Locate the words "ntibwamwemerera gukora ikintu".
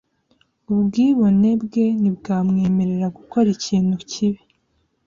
1.99-3.93